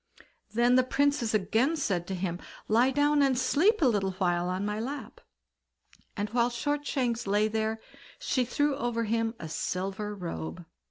[0.51, 4.65] Then the Princess said again to him, "Lie down and sleep a little while on
[4.65, 5.21] my lap";
[6.17, 7.79] and while Shortshanks lay there,
[8.17, 10.65] she threw over him a silver robe.